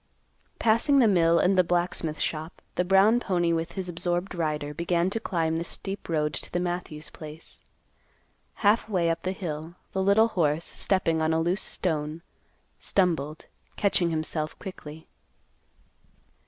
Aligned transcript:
Passing 0.57 0.97
the 0.97 1.07
mill 1.07 1.37
and 1.37 1.55
the 1.55 1.63
blacksmith 1.63 2.19
shop, 2.19 2.63
the 2.73 2.83
brown 2.83 3.19
pony 3.19 3.53
with 3.53 3.73
his 3.73 3.87
absorbed 3.87 4.33
rider 4.33 4.73
began 4.73 5.11
to 5.11 5.19
climb 5.19 5.57
the 5.57 5.63
steep 5.63 6.09
road 6.09 6.33
to 6.33 6.51
the 6.51 6.59
Matthews 6.59 7.11
place. 7.11 7.61
Half 8.65 8.89
way 8.89 9.11
up 9.11 9.21
the 9.21 9.31
hill, 9.31 9.75
the 9.93 10.01
little 10.01 10.29
horse, 10.29 10.65
stepping 10.65 11.21
on 11.21 11.33
a 11.33 11.39
loose 11.39 11.61
stone, 11.61 12.23
stumbled, 12.79 13.45
catching 13.75 14.09
himself 14.09 14.57
quickly. 14.57 15.07